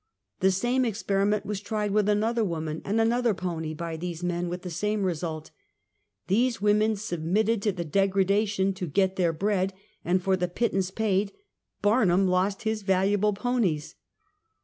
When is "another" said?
2.09-2.43, 2.99-3.35